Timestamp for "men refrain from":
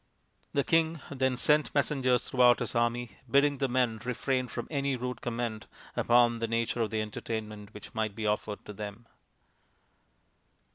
3.69-4.67